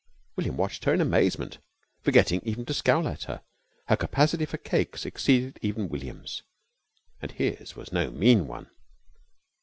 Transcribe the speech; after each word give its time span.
William 0.35 0.57
watched 0.57 0.85
her 0.85 0.93
in 0.95 0.99
amazement, 0.99 1.59
forgetting 2.01 2.41
even 2.43 2.65
to 2.65 2.73
scowl 2.73 3.07
at 3.07 3.25
her. 3.25 3.43
Her 3.87 3.95
capacity 3.95 4.47
for 4.47 4.57
cakes 4.57 5.05
exceeded 5.05 5.59
even 5.61 5.89
William's, 5.89 6.41
and 7.21 7.29
his 7.31 7.75
was 7.75 7.93
no 7.93 8.09
mean 8.09 8.47
one. 8.47 8.71